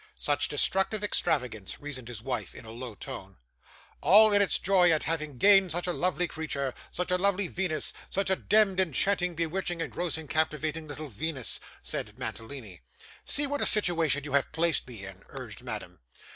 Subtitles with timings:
[0.17, 3.37] 'Such destructive extravagance,' reasoned his wife, in a low tone.
[4.01, 7.93] 'All in its joy at having gained such a lovely creature, such a little Venus,
[8.09, 12.81] such a demd, enchanting, bewitching, engrossing, captivating little Venus,' said Mantalini.
[13.25, 15.99] 'See what a situation you have placed me in!' urged Madame.